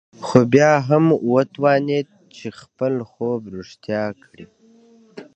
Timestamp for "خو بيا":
0.25-0.71